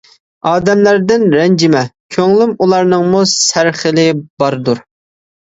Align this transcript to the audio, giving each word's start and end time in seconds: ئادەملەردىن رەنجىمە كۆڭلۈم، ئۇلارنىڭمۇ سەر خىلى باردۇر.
ئادەملەردىن 0.51 1.25
رەنجىمە 1.35 1.83
كۆڭلۈم، 2.15 2.57
ئۇلارنىڭمۇ 2.65 3.23
سەر 3.35 3.71
خىلى 3.83 4.09
باردۇر. 4.45 4.85